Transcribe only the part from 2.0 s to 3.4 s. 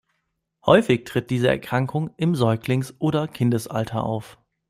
im Säuglings- oder